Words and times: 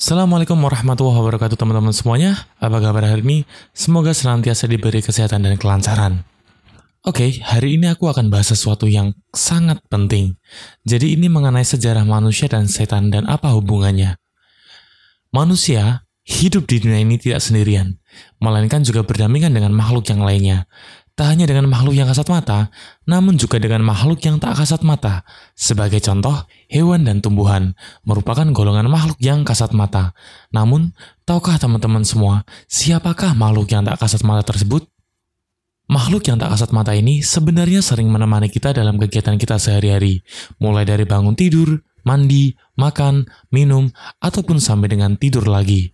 Assalamualaikum 0.00 0.56
warahmatullahi 0.56 1.20
wabarakatuh 1.20 1.60
teman-teman 1.60 1.92
semuanya. 1.92 2.48
Apa 2.56 2.80
kabar 2.80 3.04
hari 3.04 3.20
ini? 3.20 3.38
Semoga 3.76 4.16
senantiasa 4.16 4.64
diberi 4.64 5.04
kesehatan 5.04 5.44
dan 5.44 5.60
kelancaran. 5.60 6.24
Oke, 7.04 7.36
hari 7.44 7.76
ini 7.76 7.84
aku 7.92 8.08
akan 8.08 8.32
bahas 8.32 8.48
sesuatu 8.48 8.88
yang 8.88 9.12
sangat 9.36 9.76
penting. 9.92 10.40
Jadi 10.88 11.20
ini 11.20 11.28
mengenai 11.28 11.68
sejarah 11.68 12.08
manusia 12.08 12.48
dan 12.48 12.64
setan 12.64 13.12
dan 13.12 13.28
apa 13.28 13.52
hubungannya. 13.52 14.16
Manusia 15.36 16.08
hidup 16.24 16.64
di 16.64 16.80
dunia 16.80 17.04
ini 17.04 17.20
tidak 17.20 17.44
sendirian, 17.44 18.00
melainkan 18.40 18.80
juga 18.80 19.04
berdampingan 19.04 19.52
dengan 19.52 19.76
makhluk 19.76 20.08
yang 20.08 20.24
lainnya. 20.24 20.64
Tak 21.20 21.36
hanya 21.36 21.44
dengan 21.44 21.68
makhluk 21.68 21.92
yang 21.92 22.08
kasat 22.08 22.32
mata, 22.32 22.72
namun 23.04 23.36
juga 23.36 23.60
dengan 23.60 23.84
makhluk 23.84 24.24
yang 24.24 24.40
tak 24.40 24.56
kasat 24.56 24.80
mata. 24.80 25.20
Sebagai 25.52 26.00
contoh, 26.00 26.48
hewan 26.72 27.04
dan 27.04 27.20
tumbuhan 27.20 27.76
merupakan 28.08 28.48
golongan 28.56 28.88
makhluk 28.88 29.20
yang 29.20 29.44
kasat 29.44 29.76
mata. 29.76 30.16
Namun, 30.48 30.96
tahukah 31.28 31.60
teman-teman 31.60 32.08
semua, 32.08 32.48
siapakah 32.72 33.36
makhluk 33.36 33.68
yang 33.68 33.84
tak 33.84 34.00
kasat 34.00 34.24
mata 34.24 34.48
tersebut? 34.48 34.88
Makhluk 35.92 36.24
yang 36.24 36.40
tak 36.40 36.56
kasat 36.56 36.72
mata 36.72 36.96
ini 36.96 37.20
sebenarnya 37.20 37.84
sering 37.84 38.08
menemani 38.08 38.48
kita 38.48 38.72
dalam 38.72 38.96
kegiatan 38.96 39.36
kita 39.36 39.60
sehari-hari, 39.60 40.24
mulai 40.56 40.88
dari 40.88 41.04
bangun 41.04 41.36
tidur, 41.36 41.84
mandi, 42.00 42.56
makan, 42.80 43.28
minum, 43.52 43.92
ataupun 44.24 44.56
sampai 44.56 44.88
dengan 44.88 45.20
tidur 45.20 45.44
lagi. 45.44 45.92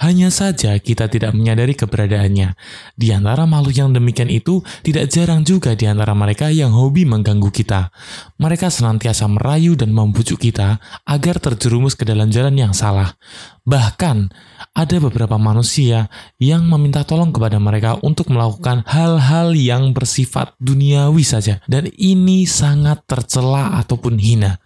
Hanya 0.00 0.32
saja 0.32 0.80
kita 0.80 1.12
tidak 1.12 1.36
menyadari 1.36 1.76
keberadaannya. 1.76 2.56
Di 2.96 3.12
antara 3.12 3.44
makhluk 3.44 3.76
yang 3.76 3.92
demikian 3.92 4.32
itu, 4.32 4.64
tidak 4.80 5.12
jarang 5.12 5.44
juga 5.44 5.76
di 5.76 5.84
antara 5.84 6.16
mereka 6.16 6.48
yang 6.48 6.72
hobi 6.72 7.04
mengganggu 7.04 7.52
kita. 7.52 7.92
Mereka 8.40 8.72
senantiasa 8.72 9.28
merayu 9.28 9.76
dan 9.76 9.92
membujuk 9.92 10.40
kita 10.40 10.80
agar 11.04 11.36
terjerumus 11.36 11.92
ke 11.92 12.08
dalam 12.08 12.32
jalan 12.32 12.56
yang 12.56 12.72
salah. 12.72 13.12
Bahkan, 13.68 14.32
ada 14.72 14.96
beberapa 15.02 15.36
manusia 15.36 16.08
yang 16.40 16.64
meminta 16.64 17.04
tolong 17.04 17.28
kepada 17.34 17.60
mereka 17.60 18.00
untuk 18.00 18.32
melakukan 18.32 18.86
hal-hal 18.88 19.52
yang 19.52 19.92
bersifat 19.92 20.56
duniawi 20.56 21.26
saja. 21.26 21.60
Dan 21.68 21.92
ini 22.00 22.48
sangat 22.48 23.04
tercela 23.04 23.76
ataupun 23.82 24.16
hina. 24.16 24.59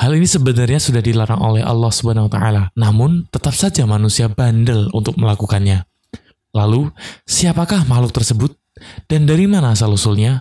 Hal 0.00 0.16
ini 0.16 0.24
sebenarnya 0.24 0.80
sudah 0.80 1.04
dilarang 1.04 1.44
oleh 1.44 1.60
Allah 1.60 1.92
Subhanahu 1.92 2.32
wa 2.32 2.32
taala. 2.32 2.62
Namun, 2.72 3.28
tetap 3.28 3.52
saja 3.52 3.84
manusia 3.84 4.32
bandel 4.32 4.88
untuk 4.96 5.20
melakukannya. 5.20 5.84
Lalu, 6.56 6.88
siapakah 7.28 7.84
makhluk 7.84 8.16
tersebut 8.16 8.56
dan 9.12 9.28
dari 9.28 9.44
mana 9.44 9.76
asal-usulnya? 9.76 10.40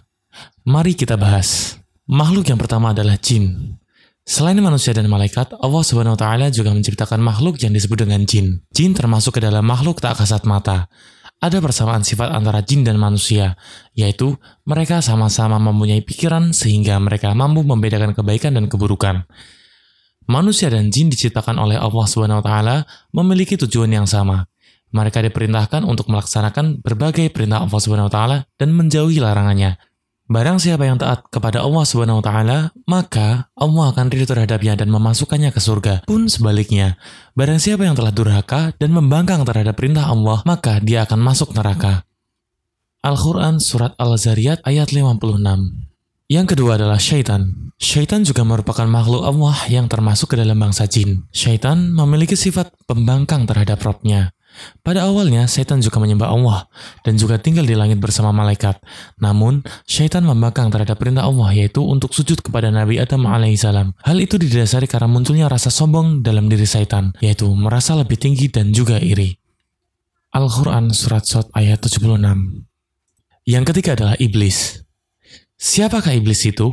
Mari 0.64 0.96
kita 0.96 1.20
bahas. 1.20 1.76
Makhluk 2.08 2.48
yang 2.48 2.56
pertama 2.56 2.96
adalah 2.96 3.20
jin. 3.20 3.76
Selain 4.24 4.56
manusia 4.64 4.96
dan 4.96 5.12
malaikat, 5.12 5.52
Allah 5.60 5.84
Subhanahu 5.84 6.16
wa 6.16 6.22
taala 6.24 6.48
juga 6.48 6.72
menciptakan 6.72 7.20
makhluk 7.20 7.60
yang 7.60 7.76
disebut 7.76 8.08
dengan 8.08 8.24
jin. 8.24 8.64
Jin 8.72 8.96
termasuk 8.96 9.38
ke 9.38 9.42
dalam 9.44 9.68
makhluk 9.68 10.00
tak 10.00 10.16
kasat 10.24 10.48
mata. 10.48 10.88
Ada 11.40 11.64
persamaan 11.64 12.04
sifat 12.04 12.36
antara 12.36 12.60
jin 12.60 12.84
dan 12.84 13.00
manusia, 13.00 13.56
yaitu 13.96 14.36
mereka 14.68 15.00
sama-sama 15.00 15.56
mempunyai 15.56 16.04
pikiran 16.04 16.52
sehingga 16.52 17.00
mereka 17.00 17.32
mampu 17.32 17.64
membedakan 17.64 18.12
kebaikan 18.12 18.60
dan 18.60 18.68
keburukan. 18.68 19.24
Manusia 20.28 20.68
dan 20.68 20.92
jin 20.92 21.08
diciptakan 21.08 21.56
oleh 21.56 21.80
Allah 21.80 22.06
taala 22.44 22.76
memiliki 23.16 23.56
tujuan 23.56 23.88
yang 23.88 24.04
sama. 24.04 24.52
Mereka 24.92 25.24
diperintahkan 25.32 25.88
untuk 25.88 26.12
melaksanakan 26.12 26.84
berbagai 26.84 27.32
perintah 27.32 27.64
Allah 27.64 28.10
taala 28.12 28.38
dan 28.60 28.76
menjauhi 28.76 29.24
larangannya. 29.24 29.80
Barang 30.30 30.62
siapa 30.62 30.86
yang 30.86 31.02
taat 31.02 31.26
kepada 31.34 31.66
Allah 31.66 31.82
Subhanahu 31.90 32.22
wa 32.22 32.26
taala, 32.30 32.58
maka 32.86 33.50
Allah 33.58 33.90
akan 33.90 34.14
ridho 34.14 34.30
terhadapnya 34.30 34.78
dan 34.78 34.94
memasukkannya 34.94 35.50
ke 35.50 35.58
surga. 35.58 36.06
Pun 36.06 36.30
sebaliknya, 36.30 37.02
barang 37.34 37.58
siapa 37.58 37.90
yang 37.90 37.98
telah 37.98 38.14
durhaka 38.14 38.70
dan 38.78 38.94
membangkang 38.94 39.42
terhadap 39.42 39.74
perintah 39.74 40.06
Allah, 40.06 40.46
maka 40.46 40.78
dia 40.86 41.10
akan 41.10 41.18
masuk 41.18 41.50
neraka. 41.58 42.06
Al-Quran 43.02 43.58
Surat 43.58 43.98
Al-Zariyat 43.98 44.62
ayat 44.70 44.94
56 44.94 45.42
Yang 46.30 46.46
kedua 46.54 46.78
adalah 46.78 47.02
syaitan. 47.02 47.74
Syaitan 47.82 48.22
juga 48.22 48.46
merupakan 48.46 48.86
makhluk 48.86 49.26
Allah 49.26 49.58
yang 49.66 49.90
termasuk 49.90 50.38
ke 50.38 50.38
dalam 50.38 50.62
bangsa 50.62 50.86
jin. 50.86 51.26
Syaitan 51.34 51.90
memiliki 51.90 52.38
sifat 52.38 52.70
pembangkang 52.86 53.50
terhadap 53.50 53.82
robnya. 53.82 54.30
Pada 54.82 55.06
awalnya, 55.06 55.46
setan 55.46 55.84
juga 55.84 56.00
menyembah 56.00 56.30
Allah 56.32 56.60
dan 57.04 57.20
juga 57.20 57.38
tinggal 57.38 57.68
di 57.68 57.76
langit 57.76 58.00
bersama 58.00 58.32
malaikat. 58.32 58.80
Namun, 59.20 59.62
syaitan 59.84 60.24
membangkang 60.24 60.72
terhadap 60.72 60.98
perintah 60.98 61.28
Allah 61.28 61.52
yaitu 61.54 61.84
untuk 61.84 62.16
sujud 62.16 62.40
kepada 62.40 62.72
Nabi 62.74 62.98
Adam 62.98 63.28
alaihissalam. 63.28 63.94
Hal 64.04 64.18
itu 64.20 64.40
didasari 64.40 64.88
karena 64.88 65.12
munculnya 65.12 65.46
rasa 65.52 65.70
sombong 65.70 66.26
dalam 66.26 66.48
diri 66.48 66.66
setan, 66.66 67.14
yaitu 67.20 67.48
merasa 67.52 67.96
lebih 67.96 68.20
tinggi 68.20 68.48
dan 68.48 68.72
juga 68.72 68.98
iri. 68.98 69.36
Al-Quran 70.30 70.94
Surat 70.94 71.26
Sot 71.26 71.50
ayat 71.58 71.82
76 71.82 72.22
Yang 73.50 73.64
ketiga 73.74 73.98
adalah 73.98 74.16
Iblis. 74.22 74.86
Siapakah 75.58 76.14
Iblis 76.16 76.46
itu? 76.46 76.70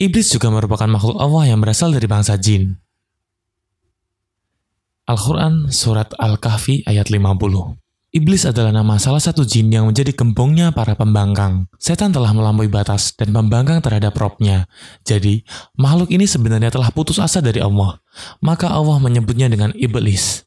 Iblis 0.00 0.32
juga 0.32 0.48
merupakan 0.48 0.88
makhluk 0.88 1.20
Allah 1.20 1.52
yang 1.52 1.60
berasal 1.60 1.92
dari 1.92 2.08
bangsa 2.08 2.40
jin. 2.40 2.80
Al-Quran 5.10 5.74
Surat 5.74 6.14
Al-Kahfi 6.22 6.86
ayat 6.86 7.10
50 7.10 7.34
Iblis 8.14 8.46
adalah 8.46 8.70
nama 8.70 8.94
salah 8.94 9.18
satu 9.18 9.42
jin 9.42 9.66
yang 9.66 9.90
menjadi 9.90 10.14
gembongnya 10.14 10.70
para 10.70 10.94
pembangkang. 10.94 11.66
Setan 11.82 12.14
telah 12.14 12.30
melampaui 12.30 12.70
batas 12.70 13.18
dan 13.18 13.34
pembangkang 13.34 13.82
terhadap 13.82 14.14
robnya. 14.14 14.70
Jadi, 15.02 15.46
makhluk 15.78 16.14
ini 16.14 16.30
sebenarnya 16.30 16.70
telah 16.74 16.94
putus 16.94 17.18
asa 17.22 17.42
dari 17.42 17.58
Allah. 17.58 17.98
Maka 18.38 18.70
Allah 18.70 19.02
menyebutnya 19.02 19.50
dengan 19.50 19.74
iblis. 19.74 20.46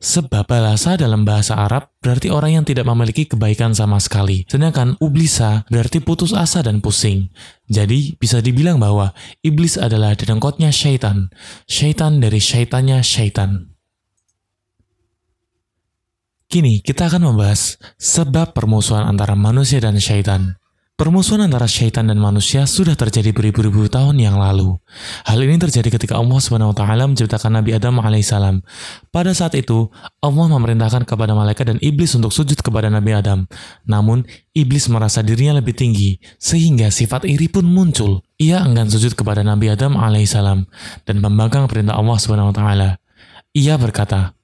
Sebab 0.00 0.48
balasa 0.48 0.96
dalam 0.96 1.28
bahasa 1.28 1.60
Arab 1.60 1.92
berarti 2.00 2.32
orang 2.32 2.56
yang 2.56 2.64
tidak 2.64 2.88
memiliki 2.88 3.28
kebaikan 3.28 3.76
sama 3.76 4.00
sekali. 4.00 4.48
Sedangkan 4.48 4.96
ublisa 4.96 5.68
berarti 5.68 6.00
putus 6.00 6.32
asa 6.32 6.64
dan 6.64 6.80
pusing. 6.80 7.28
Jadi 7.68 8.16
bisa 8.16 8.40
dibilang 8.40 8.80
bahwa 8.80 9.12
iblis 9.44 9.76
adalah 9.76 10.16
dedengkotnya 10.16 10.72
syaitan. 10.72 11.28
Syaitan 11.68 12.16
dari 12.16 12.40
syaitannya 12.40 13.04
syaitan. 13.04 13.76
Kini 16.48 16.80
kita 16.80 17.12
akan 17.12 17.30
membahas 17.30 17.76
sebab 18.00 18.56
permusuhan 18.56 19.04
antara 19.04 19.36
manusia 19.36 19.84
dan 19.84 20.00
syaitan. 20.00 20.59
Permusuhan 21.00 21.48
antara 21.48 21.64
syaitan 21.64 22.04
dan 22.04 22.20
manusia 22.20 22.68
sudah 22.68 22.92
terjadi 22.92 23.32
beribu-ribu 23.32 23.88
tahun 23.88 24.20
yang 24.20 24.36
lalu. 24.36 24.76
Hal 25.24 25.40
ini 25.40 25.56
terjadi 25.56 25.96
ketika 25.96 26.20
Allah 26.20 26.36
SWT 26.36 26.76
menciptakan 27.08 27.56
Nabi 27.56 27.72
Adam 27.72 28.04
alaihissalam. 28.04 28.60
Pada 29.08 29.32
saat 29.32 29.56
itu, 29.56 29.88
Allah 30.20 30.46
memerintahkan 30.52 31.08
kepada 31.08 31.32
malaikat 31.32 31.72
dan 31.72 31.78
iblis 31.80 32.12
untuk 32.12 32.36
sujud 32.36 32.60
kepada 32.60 32.92
Nabi 32.92 33.16
Adam. 33.16 33.48
Namun, 33.88 34.28
iblis 34.52 34.92
merasa 34.92 35.24
dirinya 35.24 35.64
lebih 35.64 35.72
tinggi, 35.72 36.20
sehingga 36.36 36.92
sifat 36.92 37.24
iri 37.24 37.48
pun 37.48 37.64
muncul. 37.64 38.20
Ia 38.36 38.60
enggan 38.60 38.92
sujud 38.92 39.16
kepada 39.16 39.40
Nabi 39.40 39.72
Adam 39.72 39.96
alaihissalam 39.96 40.68
dan 41.08 41.16
membangkang 41.16 41.64
perintah 41.64 41.96
Allah 41.96 42.20
SWT. 42.20 42.60
Ia 43.56 43.80
berkata, 43.80 44.36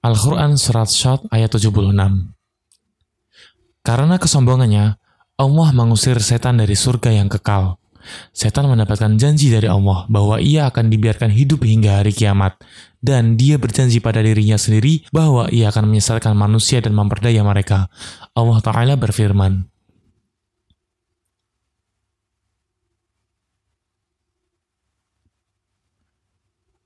Al-Quran 0.00 0.56
Surat 0.56 0.88
Syad 0.88 1.28
ayat 1.28 1.52
76 1.52 1.92
karena 3.88 4.20
kesombongannya, 4.20 5.00
Allah 5.40 5.68
mengusir 5.72 6.20
setan 6.20 6.60
dari 6.60 6.76
surga 6.76 7.08
yang 7.08 7.32
kekal. 7.32 7.80
Setan 8.36 8.68
mendapatkan 8.68 9.16
janji 9.16 9.48
dari 9.48 9.64
Allah 9.64 10.04
bahwa 10.12 10.36
ia 10.36 10.68
akan 10.68 10.92
dibiarkan 10.92 11.32
hidup 11.32 11.64
hingga 11.64 12.04
hari 12.04 12.12
kiamat. 12.12 12.60
Dan 13.00 13.40
dia 13.40 13.56
berjanji 13.56 14.04
pada 14.04 14.20
dirinya 14.20 14.60
sendiri 14.60 15.08
bahwa 15.08 15.48
ia 15.48 15.72
akan 15.72 15.88
menyesatkan 15.88 16.36
manusia 16.36 16.84
dan 16.84 16.92
memperdaya 16.92 17.40
mereka. 17.40 17.88
Allah 18.36 18.60
Ta'ala 18.60 18.92
berfirman, 19.00 19.64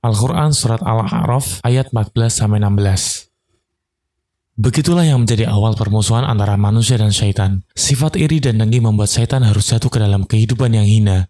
Al-Quran 0.07 0.55
Surat 0.55 0.79
Al-A'raf 0.79 1.59
ayat 1.67 1.91
14-16 1.91 3.32
Begitulah 4.53 5.01
yang 5.01 5.25
menjadi 5.25 5.49
awal 5.49 5.73
permusuhan 5.73 6.21
antara 6.29 6.53
manusia 6.61 6.93
dan 6.93 7.09
syaitan. 7.09 7.65
Sifat 7.73 8.21
iri 8.21 8.37
dan 8.37 8.61
dengki 8.61 8.85
membuat 8.85 9.09
syaitan 9.09 9.41
harus 9.41 9.65
jatuh 9.65 9.89
ke 9.89 9.97
dalam 9.97 10.29
kehidupan 10.29 10.77
yang 10.77 10.85
hina. 10.85 11.25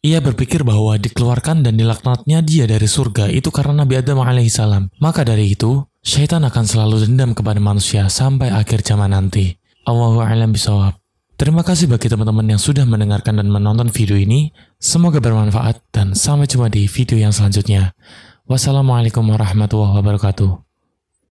Ia 0.00 0.24
berpikir 0.24 0.64
bahwa 0.64 0.96
dikeluarkan 0.96 1.62
dan 1.62 1.76
dilaknatnya 1.76 2.40
dia 2.40 2.64
dari 2.64 2.88
surga 2.88 3.28
itu 3.28 3.52
karena 3.52 3.84
Nabi 3.84 4.00
Adam 4.00 4.24
alaihissalam. 4.24 4.88
Maka 5.04 5.20
dari 5.20 5.52
itu, 5.52 5.84
syaitan 6.00 6.42
akan 6.48 6.64
selalu 6.64 7.04
dendam 7.04 7.36
kepada 7.36 7.60
manusia 7.60 8.08
sampai 8.08 8.48
akhir 8.48 8.88
zaman 8.88 9.12
nanti. 9.12 9.52
Allahu 9.84 10.24
a'lam 10.24 10.56
bisawab. 10.56 10.96
Terima 11.36 11.60
kasih 11.60 11.92
bagi 11.92 12.08
teman-teman 12.08 12.56
yang 12.56 12.58
sudah 12.58 12.88
mendengarkan 12.88 13.36
dan 13.36 13.52
menonton 13.52 13.92
video 13.92 14.16
ini. 14.16 14.48
Semoga 14.80 15.20
bermanfaat 15.20 15.92
dan 15.92 16.16
sampai 16.16 16.48
jumpa 16.48 16.72
di 16.72 16.88
video 16.88 17.20
yang 17.20 17.36
selanjutnya. 17.36 17.92
Wassalamualaikum 18.48 19.28
warahmatullahi 19.28 20.00
wabarakatuh. 20.00 20.71